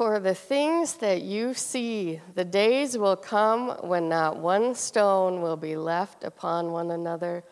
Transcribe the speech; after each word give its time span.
For 0.00 0.18
the 0.18 0.34
things 0.34 0.94
that 0.94 1.20
you 1.20 1.52
see, 1.52 2.18
the 2.34 2.42
days 2.42 2.96
will 2.96 3.16
come 3.16 3.68
when 3.82 4.08
not 4.08 4.38
one 4.38 4.74
stone 4.74 5.42
will 5.42 5.58
be 5.58 5.76
left 5.76 6.24
upon 6.24 6.72
one 6.72 6.90
another, 6.90 7.44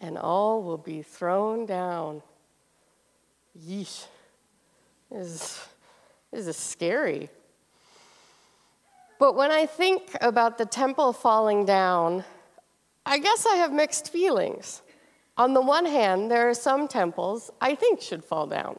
and 0.00 0.16
all 0.16 0.62
will 0.62 0.78
be 0.78 1.02
thrown 1.02 1.66
down. 1.66 2.22
Yeesh. 3.54 4.06
This 5.10 5.26
is, 5.26 5.68
this 6.32 6.46
is 6.46 6.56
scary. 6.56 7.28
But 9.18 9.34
when 9.36 9.50
I 9.50 9.66
think 9.66 10.16
about 10.22 10.56
the 10.56 10.64
temple 10.64 11.12
falling 11.12 11.66
down, 11.66 12.24
I 13.04 13.18
guess 13.18 13.44
I 13.44 13.56
have 13.56 13.74
mixed 13.74 14.10
feelings. 14.10 14.80
On 15.36 15.52
the 15.52 15.60
one 15.60 15.84
hand, 15.84 16.30
there 16.30 16.48
are 16.48 16.54
some 16.54 16.88
temples 16.88 17.50
I 17.60 17.74
think 17.74 18.00
should 18.00 18.24
fall 18.24 18.46
down. 18.46 18.78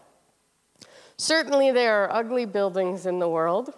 Certainly, 1.22 1.70
there 1.74 2.04
are 2.04 2.12
ugly 2.12 2.46
buildings 2.46 3.06
in 3.06 3.20
the 3.20 3.30
world. 3.30 3.72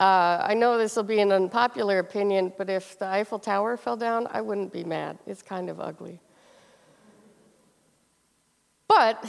Uh, 0.00 0.42
I 0.42 0.54
know 0.54 0.76
this 0.76 0.96
will 0.96 1.04
be 1.04 1.20
an 1.20 1.30
unpopular 1.30 2.00
opinion, 2.00 2.52
but 2.58 2.68
if 2.68 2.98
the 2.98 3.06
Eiffel 3.06 3.38
Tower 3.38 3.76
fell 3.76 3.96
down, 3.96 4.26
I 4.32 4.40
wouldn't 4.40 4.72
be 4.72 4.82
mad. 4.82 5.16
It's 5.24 5.40
kind 5.40 5.70
of 5.70 5.78
ugly. 5.78 6.18
But 8.88 9.24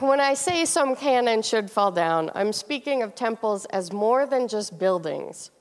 when 0.00 0.18
I 0.18 0.34
say 0.34 0.64
some 0.64 0.96
can 0.96 1.28
and 1.28 1.44
should 1.44 1.70
fall 1.70 1.92
down, 1.92 2.28
I'm 2.34 2.52
speaking 2.52 3.04
of 3.04 3.14
temples 3.14 3.66
as 3.66 3.92
more 3.92 4.26
than 4.26 4.48
just 4.48 4.76
buildings. 4.80 5.52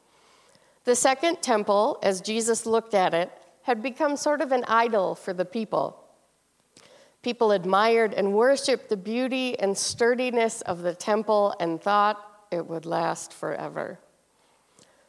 The 0.85 0.95
second 0.95 1.43
temple, 1.43 1.99
as 2.01 2.21
Jesus 2.21 2.65
looked 2.65 2.95
at 2.95 3.13
it, 3.13 3.31
had 3.61 3.83
become 3.83 4.17
sort 4.17 4.41
of 4.41 4.51
an 4.51 4.63
idol 4.67 5.13
for 5.13 5.31
the 5.31 5.45
people. 5.45 6.00
People 7.21 7.51
admired 7.51 8.13
and 8.13 8.33
worshiped 8.33 8.89
the 8.89 8.97
beauty 8.97 9.57
and 9.59 9.77
sturdiness 9.77 10.61
of 10.61 10.81
the 10.81 10.95
temple 10.95 11.55
and 11.59 11.79
thought 11.79 12.45
it 12.51 12.65
would 12.65 12.85
last 12.85 13.31
forever. 13.31 13.99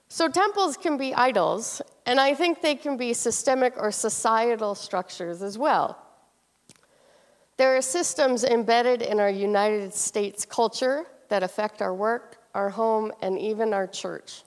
So, 0.09 0.29
temples 0.29 0.77
can 0.77 0.99
be 0.99 1.15
idols, 1.15 1.81
and 2.05 2.21
I 2.21 2.35
think 2.35 2.61
they 2.61 2.75
can 2.75 2.99
be 2.99 3.15
systemic 3.15 3.73
or 3.79 3.91
societal 3.91 4.75
structures 4.75 5.41
as 5.41 5.57
well. 5.57 5.99
There 7.57 7.75
are 7.77 7.81
systems 7.81 8.45
embedded 8.45 9.01
in 9.01 9.19
our 9.19 9.31
United 9.31 9.95
States 9.95 10.45
culture 10.45 11.07
that 11.29 11.43
affect 11.43 11.81
our 11.81 11.95
work, 11.95 12.37
our 12.55 12.69
home, 12.69 13.11
and 13.23 13.39
even 13.39 13.73
our 13.73 13.87
church. 13.87 14.43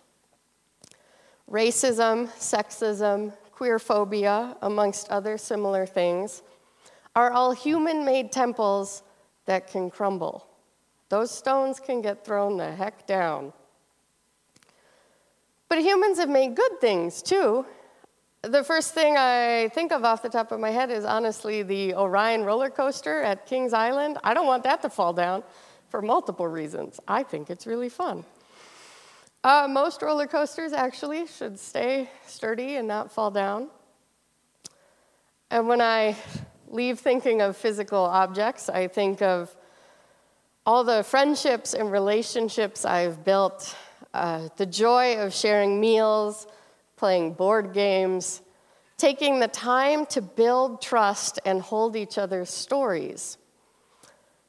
Racism, 1.50 2.28
sexism, 2.38 3.34
queerphobia, 3.56 4.56
amongst 4.62 5.10
other 5.10 5.36
similar 5.36 5.88
things 5.88 6.44
are 7.16 7.32
all 7.32 7.52
human 7.52 8.04
made 8.04 8.32
temples 8.32 9.04
that 9.46 9.68
can 9.68 9.90
crumble. 9.90 10.48
Those 11.10 11.32
stones 11.32 11.80
can 11.80 12.02
get 12.02 12.26
thrown 12.26 12.58
the 12.58 12.72
heck 12.72 13.08
down. 13.08 13.54
But 15.70 15.80
humans 15.80 16.18
have 16.20 16.30
made 16.30 16.56
good 16.56 16.80
things 16.82 17.22
too. 17.22 17.66
The 18.42 18.64
first 18.64 18.94
thing 18.94 19.16
I 19.18 19.70
think 19.74 19.92
of 19.92 20.04
off 20.04 20.22
the 20.22 20.30
top 20.30 20.52
of 20.52 20.60
my 20.60 20.70
head 20.70 20.92
is 20.92 21.06
honestly 21.06 21.64
the 21.64 21.96
Orion 21.96 22.44
roller 22.44 22.70
coaster 22.70 23.22
at 23.22 23.46
Kings 23.46 23.74
Island. 23.74 24.20
I 24.24 24.34
don't 24.34 24.46
want 24.46 24.64
that 24.64 24.82
to 24.84 24.90
fall 24.90 25.14
down 25.14 25.44
for 25.90 26.02
multiple 26.02 26.48
reasons. 26.48 27.00
I 27.08 27.24
think 27.24 27.50
it's 27.50 27.66
really 27.66 27.90
fun. 27.90 28.24
Uh, 29.44 29.68
most 29.70 30.02
roller 30.02 30.28
coasters 30.28 30.74
actually 30.74 31.28
should 31.28 31.60
stay 31.60 32.10
sturdy 32.26 32.76
and 32.76 32.88
not 32.88 33.12
fall 33.12 33.32
down. 33.32 33.70
And 35.50 35.68
when 35.68 35.82
I 35.82 36.16
leave 36.70 37.00
thinking 37.00 37.42
of 37.42 37.56
physical 37.58 38.04
objects, 38.04 38.70
I 38.70 38.88
think 38.88 39.22
of 39.22 39.56
all 40.66 40.84
the 40.84 41.04
friendships 41.04 41.74
and 41.74 41.92
relationships 41.92 42.86
I've 42.86 43.24
built, 43.24 43.76
uh, 44.14 44.50
the 44.58 44.66
joy 44.66 45.18
of 45.20 45.34
sharing 45.34 45.80
meals, 45.80 46.48
playing 46.96 47.34
board 47.34 47.74
games, 47.74 48.42
taking 48.98 49.40
the 49.40 49.48
time 49.48 50.06
to 50.08 50.22
build 50.22 50.82
trust 50.82 51.40
and 51.46 51.62
hold 51.62 51.96
each 51.96 52.18
other's 52.18 52.50
stories. 52.50 53.38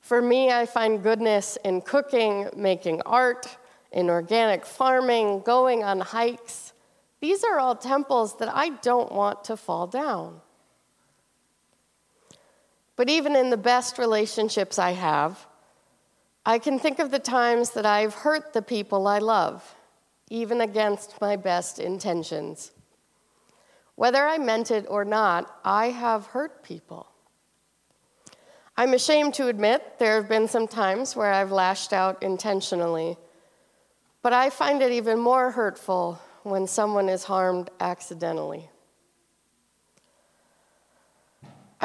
For 0.00 0.22
me, 0.22 0.52
I 0.52 0.66
find 0.66 1.02
goodness 1.02 1.58
in 1.64 1.80
cooking, 1.80 2.48
making 2.56 3.02
art, 3.04 3.58
in 3.90 4.08
organic 4.08 4.64
farming, 4.64 5.40
going 5.40 5.82
on 5.82 6.00
hikes. 6.00 6.72
These 7.20 7.44
are 7.44 7.58
all 7.58 7.74
temples 7.74 8.36
that 8.38 8.54
I 8.54 8.68
don't 8.68 9.10
want 9.10 9.44
to 9.44 9.56
fall 9.56 9.86
down. 9.86 10.40
But 12.96 13.10
even 13.10 13.36
in 13.36 13.50
the 13.50 13.56
best 13.56 13.98
relationships 13.98 14.78
I 14.78 14.92
have, 14.92 15.46
I 16.46 16.58
can 16.58 16.78
think 16.78 16.98
of 16.98 17.10
the 17.10 17.18
times 17.18 17.70
that 17.70 17.84
I've 17.84 18.14
hurt 18.14 18.52
the 18.52 18.62
people 18.62 19.06
I 19.06 19.18
love, 19.18 19.74
even 20.30 20.60
against 20.60 21.20
my 21.20 21.36
best 21.36 21.78
intentions. 21.78 22.72
Whether 23.96 24.26
I 24.26 24.38
meant 24.38 24.70
it 24.70 24.86
or 24.88 25.04
not, 25.04 25.60
I 25.64 25.90
have 25.90 26.26
hurt 26.26 26.62
people. 26.62 27.06
I'm 28.76 28.94
ashamed 28.94 29.34
to 29.34 29.48
admit 29.48 29.98
there 29.98 30.16
have 30.16 30.28
been 30.28 30.48
some 30.48 30.68
times 30.68 31.16
where 31.16 31.32
I've 31.32 31.50
lashed 31.50 31.92
out 31.92 32.22
intentionally, 32.22 33.16
but 34.22 34.32
I 34.32 34.50
find 34.50 34.82
it 34.82 34.92
even 34.92 35.18
more 35.18 35.50
hurtful 35.50 36.20
when 36.42 36.66
someone 36.66 37.08
is 37.08 37.24
harmed 37.24 37.70
accidentally. 37.80 38.68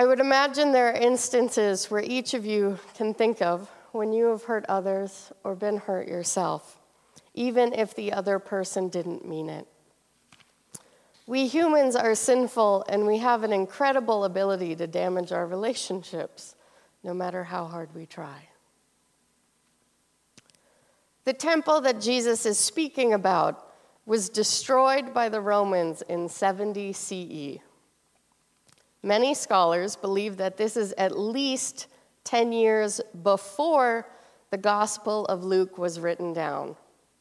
I 0.02 0.06
would 0.06 0.20
imagine 0.20 0.72
there 0.72 0.90
are 0.90 0.98
instances 0.98 1.92
where 1.92 2.02
each 2.02 2.34
of 2.34 2.44
you 2.44 2.80
can 2.96 3.14
think 3.14 3.40
of 3.40 3.70
when 3.92 4.12
you 4.12 4.26
have 4.32 4.46
hurt 4.46 4.66
others 4.68 5.32
or 5.44 5.54
been 5.54 5.78
hurt 5.78 6.08
yourself, 6.08 6.80
even 7.36 7.72
if 7.72 7.94
the 7.94 8.12
other 8.12 8.40
person 8.40 8.90
didn't 8.90 9.30
mean 9.30 9.48
it. 9.48 9.68
We 11.28 11.46
humans 11.46 11.96
are 11.96 12.16
sinful 12.16 12.84
and 12.90 13.06
we 13.06 13.20
have 13.20 13.44
an 13.44 13.54
incredible 13.54 14.24
ability 14.24 14.76
to 14.78 14.88
damage 14.88 15.32
our 15.32 15.46
relationships, 15.46 16.56
no 17.04 17.14
matter 17.14 17.44
how 17.44 17.66
hard 17.66 17.94
we 17.94 18.08
try. 18.08 18.48
The 21.26 21.34
temple 21.34 21.80
that 21.82 22.02
Jesus 22.02 22.48
is 22.48 22.58
speaking 22.58 23.14
about 23.14 23.72
was 24.08 24.30
destroyed 24.30 25.14
by 25.14 25.30
the 25.30 25.42
Romans 25.42 26.02
in 26.10 26.28
70 26.28 26.92
CE. 26.92 27.60
Many 29.04 29.34
scholars 29.34 29.96
believe 29.96 30.38
that 30.38 30.58
this 30.58 30.78
is 30.78 30.94
at 30.98 31.18
least 31.18 31.88
10 32.24 32.52
years 32.52 33.02
before 33.24 34.08
the 34.52 34.58
Gospel 34.58 35.26
of 35.26 35.44
Luke 35.44 35.78
was 35.78 36.00
written 36.00 36.34
down, 36.34 36.76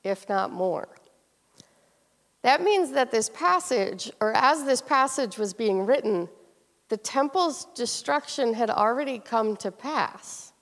if 0.04 0.28
not 0.28 0.52
more. 0.52 0.88
That 2.42 2.62
means 2.62 2.92
that 2.92 3.10
this 3.10 3.28
passage, 3.30 4.10
or 4.20 4.32
as 4.34 4.64
this 4.64 4.82
passage 4.82 5.38
was 5.38 5.54
being 5.54 5.86
written, 5.86 6.28
the 6.88 6.96
temple's 6.96 7.66
destruction 7.74 8.54
had 8.54 8.68
already 8.68 9.18
come 9.18 9.56
to 9.58 9.70
pass. 9.70 10.52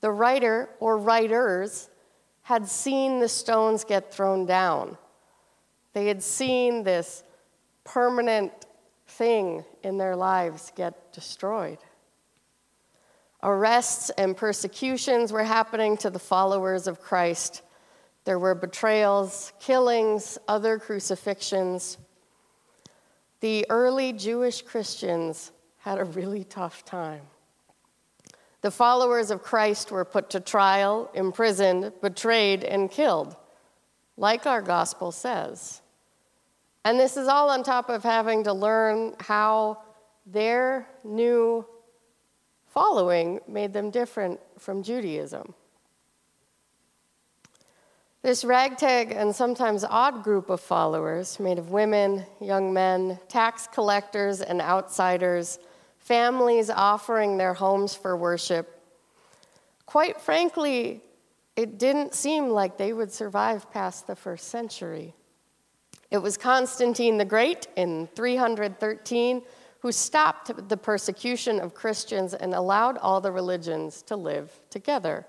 The 0.00 0.10
writer 0.10 0.68
or 0.78 0.98
writers 0.98 1.88
had 2.42 2.68
seen 2.68 3.20
the 3.20 3.28
stones 3.28 3.84
get 3.84 4.12
thrown 4.12 4.46
down. 4.46 4.98
They 5.94 6.06
had 6.06 6.22
seen 6.22 6.82
this 6.82 7.22
permanent 7.84 8.66
thing 9.12 9.64
in 9.82 9.98
their 9.98 10.16
lives 10.16 10.72
get 10.74 11.12
destroyed. 11.12 11.78
Arrests 13.42 14.10
and 14.10 14.36
persecutions 14.36 15.32
were 15.32 15.44
happening 15.44 15.96
to 15.98 16.10
the 16.10 16.18
followers 16.18 16.86
of 16.86 17.00
Christ. 17.00 17.62
There 18.24 18.38
were 18.38 18.54
betrayals, 18.54 19.52
killings, 19.58 20.38
other 20.46 20.78
crucifixions. 20.78 21.98
The 23.40 23.66
early 23.68 24.12
Jewish 24.12 24.62
Christians 24.62 25.50
had 25.78 25.98
a 25.98 26.04
really 26.04 26.44
tough 26.44 26.84
time. 26.84 27.22
The 28.60 28.70
followers 28.70 29.32
of 29.32 29.42
Christ 29.42 29.90
were 29.90 30.04
put 30.04 30.30
to 30.30 30.40
trial, 30.40 31.10
imprisoned, 31.14 31.92
betrayed, 32.00 32.62
and 32.62 32.88
killed, 32.88 33.34
like 34.16 34.46
our 34.46 34.62
gospel 34.62 35.10
says. 35.10 35.82
And 36.84 36.98
this 36.98 37.16
is 37.16 37.28
all 37.28 37.50
on 37.50 37.62
top 37.62 37.88
of 37.88 38.02
having 38.02 38.44
to 38.44 38.52
learn 38.52 39.14
how 39.20 39.82
their 40.26 40.88
new 41.04 41.64
following 42.66 43.40
made 43.46 43.72
them 43.72 43.90
different 43.90 44.40
from 44.58 44.82
Judaism. 44.82 45.54
This 48.22 48.44
ragtag 48.44 49.10
and 49.12 49.34
sometimes 49.34 49.84
odd 49.84 50.22
group 50.22 50.48
of 50.48 50.60
followers, 50.60 51.40
made 51.40 51.58
of 51.58 51.70
women, 51.70 52.24
young 52.40 52.72
men, 52.72 53.18
tax 53.28 53.66
collectors, 53.66 54.40
and 54.40 54.60
outsiders, 54.60 55.58
families 55.98 56.70
offering 56.70 57.36
their 57.36 57.54
homes 57.54 57.96
for 57.96 58.16
worship, 58.16 58.80
quite 59.86 60.20
frankly, 60.20 61.02
it 61.56 61.78
didn't 61.78 62.14
seem 62.14 62.48
like 62.48 62.78
they 62.78 62.92
would 62.92 63.12
survive 63.12 63.70
past 63.72 64.06
the 64.06 64.16
first 64.16 64.48
century. 64.48 65.14
It 66.12 66.20
was 66.20 66.36
Constantine 66.36 67.16
the 67.16 67.24
Great 67.24 67.68
in 67.74 68.06
313 68.14 69.42
who 69.78 69.90
stopped 69.90 70.68
the 70.68 70.76
persecution 70.76 71.58
of 71.58 71.72
Christians 71.72 72.34
and 72.34 72.52
allowed 72.52 72.98
all 72.98 73.22
the 73.22 73.32
religions 73.32 74.02
to 74.02 74.16
live 74.16 74.60
together. 74.68 75.26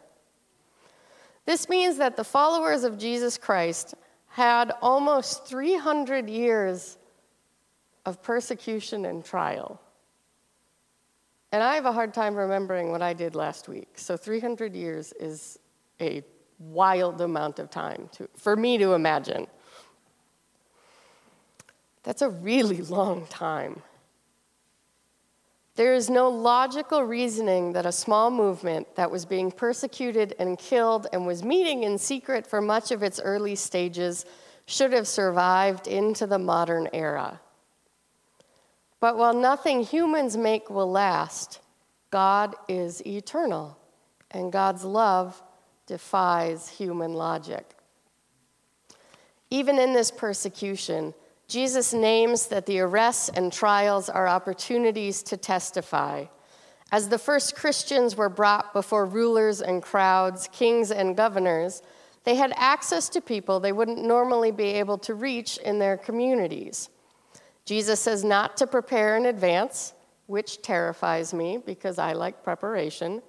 This 1.45 1.69
means 1.69 1.95
that 2.00 2.18
the 2.18 2.25
followers 2.25 2.83
of 2.83 2.97
Jesus 2.97 3.38
Christ 3.38 3.94
had 4.27 4.74
almost 4.81 5.47
300 5.47 6.30
years 6.30 6.97
of 8.06 8.21
persecution 8.21 9.06
and 9.06 9.24
trial. 9.24 9.80
And 11.53 11.63
I 11.63 11.75
have 11.75 11.85
a 11.85 11.94
hard 11.94 12.13
time 12.13 12.35
remembering 12.35 12.91
what 12.91 13.01
I 13.01 13.13
did 13.13 13.35
last 13.35 13.69
week. 13.69 13.88
So 13.95 14.18
300 14.18 14.75
years 14.75 15.13
is 15.13 15.57
a 16.01 16.24
wild 16.59 17.21
amount 17.21 17.59
of 17.59 17.69
time 17.69 18.09
to, 18.13 18.27
for 18.35 18.57
me 18.57 18.77
to 18.80 18.95
imagine. 18.95 19.47
That's 22.04 22.22
a 22.22 22.30
really 22.30 22.82
long 22.82 23.26
time. 23.28 23.82
There 25.76 25.96
is 25.96 26.10
no 26.10 26.30
logical 26.30 27.02
reasoning 27.02 27.74
that 27.74 27.86
a 27.86 27.92
small 27.92 28.30
movement 28.30 28.96
that 28.96 29.10
was 29.10 29.26
being 29.26 29.52
persecuted 29.52 30.36
and 30.38 30.60
killed 30.60 31.08
and 31.12 31.26
was 31.26 31.44
meeting 31.44 31.84
in 31.84 31.98
secret 31.98 32.46
for 32.46 32.62
much 32.62 32.92
of 32.92 33.02
its 33.02 33.20
early 33.20 33.56
stages 33.56 34.26
should 34.68 34.94
have 34.94 35.08
survived 35.08 35.88
into 35.88 36.28
the 36.28 36.38
modern 36.38 36.88
era. 36.94 37.42
But 39.00 39.18
while 39.18 39.34
nothing 39.34 39.82
humans 39.82 40.38
make 40.38 40.70
will 40.70 40.90
last, 40.90 41.60
God 42.12 42.56
is 42.68 43.06
eternal, 43.08 43.78
and 44.30 44.52
God's 44.52 44.86
love 44.86 45.42
defies 45.88 46.70
human 46.70 47.14
logic. 47.14 47.76
Even 49.50 49.80
in 49.80 49.94
this 49.94 50.12
persecution, 50.12 51.14
Jesus 51.54 51.94
names 51.94 52.48
that 52.48 52.66
the 52.66 52.80
arrests 52.80 53.30
and 53.30 53.54
trials 53.54 54.10
are 54.10 54.28
opportunities 54.28 55.22
to 55.22 55.38
testify. 55.38 56.26
As 56.92 57.10
the 57.10 57.20
first 57.20 57.56
Christians 57.56 58.16
were 58.16 58.28
brought 58.28 58.74
before 58.74 59.06
rulers 59.06 59.62
and 59.62 59.80
crowds, 59.80 60.50
kings 60.52 60.90
and 60.90 61.16
governors, 61.16 61.84
they 62.24 62.34
had 62.34 62.54
access 62.56 63.08
to 63.10 63.22
people 63.22 63.60
they 63.60 63.72
wouldn't 63.72 64.04
normally 64.04 64.50
be 64.50 64.64
able 64.64 64.98
to 64.98 65.14
reach 65.14 65.58
in 65.58 65.78
their 65.78 65.96
communities. 65.96 66.90
Jesus 67.66 68.00
says 68.00 68.24
not 68.24 68.58
to 68.58 68.66
prepare 68.66 69.16
in 69.16 69.28
advance, 69.28 69.94
which 70.26 70.64
terrifies 70.64 71.36
me 71.36 71.60
because 71.64 72.00
I 72.00 72.14
like 72.14 72.44
preparation, 72.44 73.22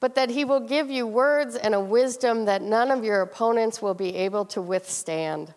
but 0.00 0.14
that 0.14 0.30
he 0.30 0.46
will 0.46 0.60
give 0.60 0.90
you 0.90 1.06
words 1.06 1.56
and 1.56 1.74
a 1.74 1.80
wisdom 1.80 2.46
that 2.46 2.62
none 2.62 2.90
of 2.90 3.04
your 3.04 3.20
opponents 3.20 3.82
will 3.82 3.92
be 3.92 4.16
able 4.16 4.46
to 4.46 4.62
withstand. 4.62 5.52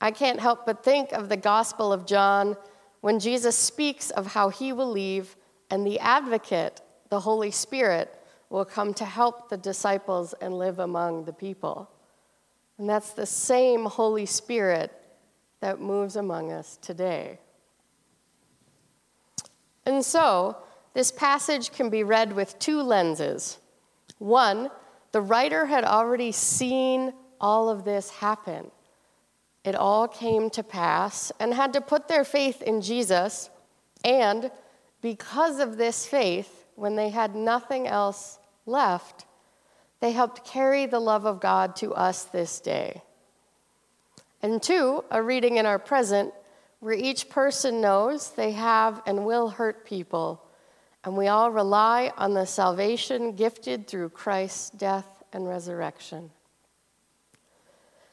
I 0.00 0.10
can't 0.10 0.40
help 0.40 0.64
but 0.64 0.84
think 0.84 1.12
of 1.12 1.28
the 1.28 1.36
Gospel 1.36 1.92
of 1.92 2.06
John 2.06 2.56
when 3.00 3.18
Jesus 3.18 3.56
speaks 3.56 4.10
of 4.10 4.26
how 4.26 4.48
he 4.48 4.72
will 4.72 4.90
leave 4.90 5.36
and 5.70 5.86
the 5.86 5.98
advocate, 6.00 6.80
the 7.10 7.20
Holy 7.20 7.50
Spirit, 7.50 8.14
will 8.50 8.64
come 8.64 8.94
to 8.94 9.04
help 9.04 9.48
the 9.48 9.56
disciples 9.56 10.34
and 10.40 10.58
live 10.58 10.78
among 10.78 11.24
the 11.24 11.32
people. 11.32 11.90
And 12.78 12.88
that's 12.88 13.10
the 13.10 13.26
same 13.26 13.84
Holy 13.84 14.26
Spirit 14.26 14.92
that 15.60 15.80
moves 15.80 16.16
among 16.16 16.52
us 16.52 16.78
today. 16.80 17.38
And 19.84 20.04
so, 20.04 20.56
this 20.94 21.10
passage 21.10 21.72
can 21.72 21.90
be 21.90 22.04
read 22.04 22.32
with 22.32 22.58
two 22.58 22.82
lenses. 22.82 23.58
One, 24.18 24.70
the 25.12 25.20
writer 25.20 25.66
had 25.66 25.84
already 25.84 26.32
seen 26.32 27.12
all 27.40 27.68
of 27.68 27.84
this 27.84 28.10
happen. 28.10 28.70
It 29.68 29.74
all 29.74 30.08
came 30.08 30.48
to 30.50 30.62
pass 30.62 31.30
and 31.38 31.52
had 31.52 31.74
to 31.74 31.82
put 31.82 32.08
their 32.08 32.24
faith 32.24 32.62
in 32.62 32.80
Jesus. 32.80 33.50
And 34.02 34.50
because 35.02 35.60
of 35.60 35.76
this 35.76 36.06
faith, 36.06 36.64
when 36.74 36.96
they 36.96 37.10
had 37.10 37.34
nothing 37.34 37.86
else 37.86 38.38
left, 38.64 39.26
they 40.00 40.12
helped 40.12 40.46
carry 40.46 40.86
the 40.86 41.00
love 41.00 41.26
of 41.26 41.38
God 41.38 41.76
to 41.76 41.92
us 41.92 42.24
this 42.24 42.60
day. 42.60 43.02
And 44.40 44.62
two, 44.62 45.04
a 45.10 45.22
reading 45.22 45.58
in 45.58 45.66
our 45.66 45.78
present 45.78 46.32
where 46.80 46.94
each 46.94 47.28
person 47.28 47.82
knows 47.82 48.30
they 48.30 48.52
have 48.52 49.02
and 49.04 49.26
will 49.26 49.50
hurt 49.50 49.84
people, 49.84 50.42
and 51.04 51.14
we 51.14 51.26
all 51.26 51.50
rely 51.50 52.10
on 52.16 52.32
the 52.32 52.46
salvation 52.46 53.32
gifted 53.32 53.86
through 53.86 54.08
Christ's 54.08 54.70
death 54.70 55.24
and 55.30 55.46
resurrection. 55.46 56.30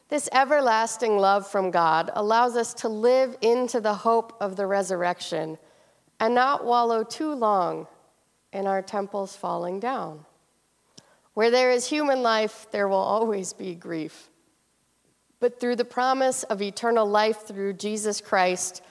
This 0.08 0.30
everlasting 0.32 1.18
love 1.18 1.48
from 1.48 1.72
God 1.72 2.12
allows 2.14 2.56
us 2.56 2.74
to 2.76 2.90
live 2.90 3.36
into 3.42 3.82
the 3.82 3.96
hope 3.96 4.38
of 4.40 4.56
the 4.56 4.68
resurrection 4.68 5.58
and 6.20 6.36
not 6.36 6.64
wallow 6.64 7.04
too 7.04 7.34
long 7.34 7.88
in 8.54 8.68
our 8.68 8.82
temples 8.82 9.36
falling 9.36 9.80
down. 9.80 10.26
Where 11.34 11.52
there 11.52 11.72
is 11.72 11.88
human 11.88 12.22
life, 12.22 12.68
there 12.72 12.88
will 12.88 12.98
always 12.98 13.52
be 13.52 13.76
grief. 13.76 14.30
But 15.40 15.60
through 15.60 15.76
the 15.76 15.86
promise 15.86 16.44
of 16.44 16.62
eternal 16.62 17.06
life 17.06 17.46
through 17.46 17.74
Jesus 17.74 18.22
Christ, 18.22 18.82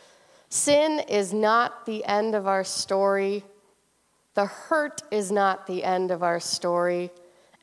sin 0.49 1.00
is 1.08 1.32
not 1.32 1.87
the 1.87 2.05
end 2.05 2.34
of 2.34 2.46
our 2.46 2.64
story. 2.64 3.44
The 4.34 4.46
hurt 4.46 5.02
is 5.11 5.32
not 5.32 5.66
the 5.66 5.84
end 5.84 6.11
of 6.11 6.22
our 6.22 6.40
story. 6.40 7.11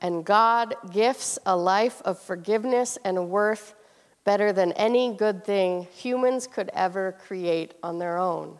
And 0.01 0.25
God 0.25 0.75
gifts 0.91 1.37
a 1.45 1.55
life 1.55 2.01
of 2.03 2.19
forgiveness 2.19 2.97
and 3.05 3.29
worth 3.29 3.75
better 4.23 4.51
than 4.51 4.71
any 4.73 5.13
good 5.13 5.45
thing 5.45 5.87
humans 5.93 6.47
could 6.47 6.69
ever 6.73 7.15
create 7.27 7.75
on 7.83 7.99
their 7.99 8.17
own. 8.17 8.59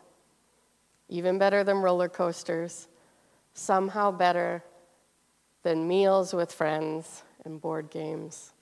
Even 1.10 1.40
better 1.40 1.64
than 1.64 1.78
roller 1.78 2.08
coasters, 2.08 2.88
somehow 3.54 4.12
better 4.12 4.64
than 5.64 5.88
meals 5.88 6.34
with 6.34 6.52
friends 6.52 7.24
and 7.44 7.60
board 7.60 7.90
games 7.90 8.54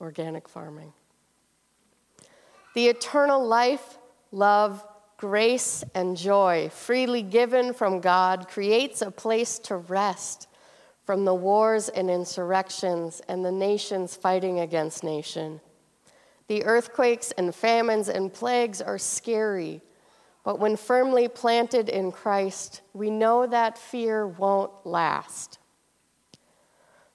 organic 0.00 0.48
farming. 0.48 0.92
The 2.74 2.88
eternal 2.88 3.46
life, 3.46 3.98
love, 4.32 4.84
grace, 5.16 5.84
and 5.94 6.16
joy 6.16 6.68
freely 6.70 7.22
given 7.22 7.72
from 7.72 8.00
God 8.00 8.48
creates 8.48 9.00
a 9.00 9.10
place 9.10 9.58
to 9.60 9.76
rest 9.76 10.48
from 11.04 11.24
the 11.24 11.34
wars 11.34 11.88
and 11.88 12.10
insurrections 12.10 13.20
and 13.28 13.44
the 13.44 13.52
nations 13.52 14.16
fighting 14.16 14.60
against 14.60 15.04
nation. 15.04 15.60
The 16.48 16.64
earthquakes 16.64 17.32
and 17.32 17.54
famines 17.54 18.08
and 18.08 18.32
plagues 18.32 18.82
are 18.82 18.98
scary, 18.98 19.82
but 20.44 20.58
when 20.58 20.76
firmly 20.76 21.28
planted 21.28 21.88
in 21.88 22.12
Christ, 22.12 22.82
we 22.92 23.10
know 23.10 23.46
that 23.46 23.78
fear 23.78 24.26
won't 24.26 24.72
last. 24.84 25.58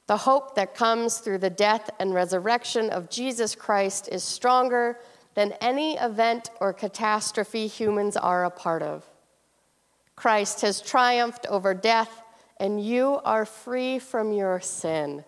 The 0.08 0.17
hope 0.17 0.55
that 0.55 0.74
comes 0.74 1.19
through 1.19 1.38
the 1.38 1.51
death 1.51 1.91
and 2.00 2.15
resurrection 2.15 2.89
of 2.89 3.12
Jesus 3.12 3.53
Christ 3.53 4.10
is 4.12 4.24
stronger 4.24 5.00
than 5.36 5.53
any 5.62 5.98
event 5.98 6.50
or 6.60 6.74
catastrophe 6.74 7.67
humans 7.67 8.17
are 8.17 8.46
a 8.46 8.50
part 8.50 8.81
of. 8.81 9.05
Christ 10.15 10.62
has 10.62 10.81
triumphed 10.81 11.46
over 11.48 11.75
death, 11.75 12.24
and 12.59 12.83
you 12.83 13.19
are 13.23 13.45
free 13.45 13.99
from 13.99 14.31
your 14.31 14.59
sin. 14.59 15.23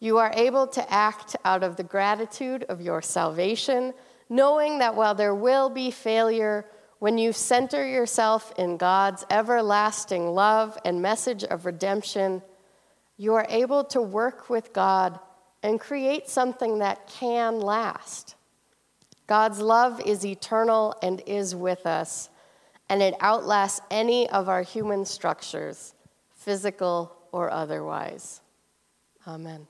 You 0.00 0.18
are 0.18 0.32
able 0.34 0.66
to 0.66 0.92
act 0.92 1.34
out 1.44 1.62
of 1.62 1.76
the 1.76 1.82
gratitude 1.82 2.64
of 2.68 2.82
your 2.82 3.00
salvation, 3.00 3.94
knowing 4.28 4.78
that 4.80 4.94
while 4.94 5.14
there 5.14 5.34
will 5.34 5.70
be 5.70 5.90
failure, 5.90 6.66
when 6.98 7.16
you 7.16 7.32
center 7.32 7.86
yourself 7.86 8.52
in 8.58 8.76
God's 8.76 9.24
everlasting 9.30 10.28
love 10.28 10.78
and 10.84 11.00
message 11.00 11.42
of 11.44 11.64
redemption, 11.64 12.42
you 13.16 13.34
are 13.34 13.46
able 13.48 13.84
to 13.84 14.00
work 14.02 14.50
with 14.50 14.72
God 14.72 15.18
and 15.62 15.80
create 15.80 16.28
something 16.28 16.80
that 16.80 17.06
can 17.06 17.60
last. 17.60 18.34
God's 19.26 19.60
love 19.60 20.00
is 20.00 20.26
eternal 20.26 20.94
and 21.02 21.22
is 21.26 21.54
with 21.54 21.86
us, 21.86 22.28
and 22.88 23.02
it 23.02 23.14
outlasts 23.20 23.80
any 23.90 24.28
of 24.30 24.48
our 24.48 24.62
human 24.62 25.04
structures, 25.04 25.94
physical 26.30 27.16
or 27.32 27.50
otherwise. 27.50 28.40
Amen. 29.26 29.66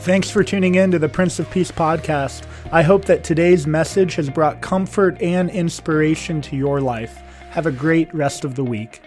Thanks 0.00 0.30
for 0.30 0.42
tuning 0.42 0.76
in 0.76 0.90
to 0.92 0.98
the 0.98 1.08
Prince 1.08 1.38
of 1.38 1.50
Peace 1.50 1.70
podcast. 1.70 2.46
I 2.72 2.82
hope 2.82 3.04
that 3.06 3.24
today's 3.24 3.66
message 3.66 4.14
has 4.14 4.30
brought 4.30 4.62
comfort 4.62 5.20
and 5.20 5.50
inspiration 5.50 6.40
to 6.42 6.56
your 6.56 6.80
life. 6.80 7.16
Have 7.50 7.66
a 7.66 7.72
great 7.72 8.14
rest 8.14 8.44
of 8.44 8.54
the 8.54 8.64
week. 8.64 9.02